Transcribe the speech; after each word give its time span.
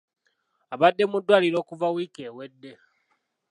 Abadde 0.73 1.03
mu 1.11 1.17
ddwaliro 1.21 1.57
okuva 1.63 1.87
wiiki 1.93 2.21
ewedde. 2.29 2.71